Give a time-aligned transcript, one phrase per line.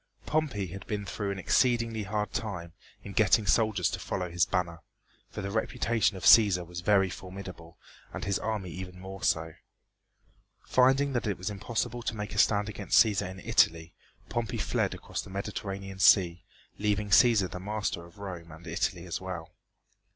[0.25, 4.79] Pompey had been through an exceedingly hard time in getting soldiers to follow his banner,
[5.29, 7.77] for the reputation of Cæsar was very formidable
[8.11, 9.53] and his army even more so.
[10.65, 13.93] Finding that it was impossible to make a stand against Cæsar in Italy,
[14.27, 16.43] Pompey fled across the Mediterranean Sea,
[16.79, 19.53] leaving Cæsar the master of Rome and Italy as well.